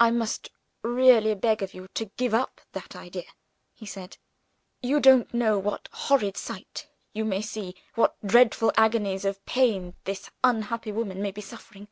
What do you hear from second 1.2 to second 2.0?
beg of you